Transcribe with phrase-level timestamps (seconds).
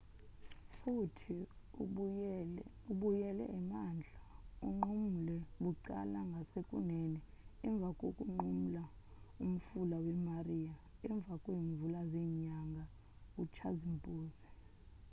[0.77, 1.35] futhi
[2.91, 4.19] ubuyele emantla
[4.67, 7.19] unqumule bucala ngasekunene
[7.67, 8.83] emva konqumula
[9.45, 10.75] umfula we-maria
[11.09, 12.83] emva kweemvula zenyanga
[13.41, 14.47] utshazimpuzi